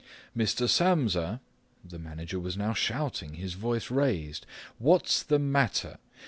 [0.35, 0.67] "Mr.
[0.67, 1.41] Samsa,"
[1.85, 4.47] the manager was now shouting, his voice raised,
[4.79, 5.99] "what's the matter?